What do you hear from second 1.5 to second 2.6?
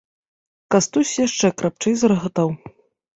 крапчэй зарагатаў.